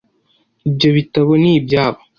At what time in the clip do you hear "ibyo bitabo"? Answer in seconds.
0.69-1.31